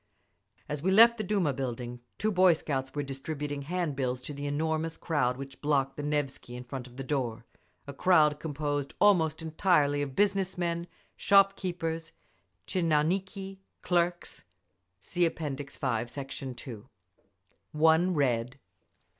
As 0.67 0.81
we 0.81 0.89
left 0.89 1.19
the 1.19 1.23
Duma 1.23 1.53
building 1.53 1.99
two 2.17 2.31
boy 2.31 2.53
scouts 2.53 2.95
were 2.95 3.03
distributing 3.03 3.61
hand 3.61 3.95
bills 3.95 4.17
(See 4.19 4.23
App. 4.23 4.25
V, 4.25 4.25
Sect. 4.25 4.27
2) 4.29 4.33
to 4.33 4.37
the 4.37 4.47
enormous 4.47 4.97
crowd 4.97 5.37
which 5.37 5.61
blocked 5.61 5.95
the 5.95 6.01
Nevsky 6.01 6.55
in 6.55 6.63
front 6.63 6.87
of 6.87 6.97
the 6.97 7.03
door—a 7.03 7.93
crowd 7.93 8.39
composed 8.39 8.95
almost 8.99 9.43
entirely 9.43 10.01
of 10.01 10.15
business 10.15 10.57
men, 10.57 10.87
shop 11.15 11.55
keepers, 11.55 12.13
tchinouniki, 12.65 13.59
clerks. 13.83 14.43
One 17.71 18.15
read! 18.15 18.59